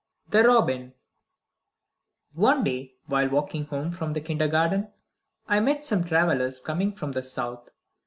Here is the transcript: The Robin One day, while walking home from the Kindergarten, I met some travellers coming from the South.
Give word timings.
The 0.31 0.41
Robin 0.43 0.95
One 2.33 2.63
day, 2.63 2.95
while 3.05 3.29
walking 3.29 3.65
home 3.65 3.91
from 3.91 4.13
the 4.13 4.21
Kindergarten, 4.21 4.91
I 5.47 5.59
met 5.59 5.85
some 5.85 6.03
travellers 6.03 6.59
coming 6.59 6.91
from 6.95 7.11
the 7.11 7.21
South. 7.21 7.69